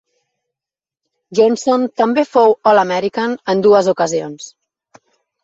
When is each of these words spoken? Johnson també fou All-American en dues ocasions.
Johnson 1.39 1.85
també 2.03 2.23
fou 2.31 2.57
All-American 2.73 3.37
en 3.55 3.63
dues 3.69 3.93
ocasions. 3.95 4.51